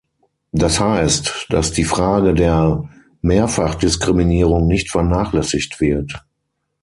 [0.51, 2.89] Das heißt, dass die Frage der
[3.21, 6.23] Mehrfachdiskriminierung nicht vernachlässigt wird.